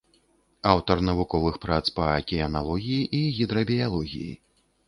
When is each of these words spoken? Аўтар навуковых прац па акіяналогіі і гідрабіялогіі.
Аўтар 0.71 0.97
навуковых 1.09 1.59
прац 1.65 1.85
па 1.99 2.07
акіяналогіі 2.15 2.99
і 3.19 3.23
гідрабіялогіі. 3.41 4.33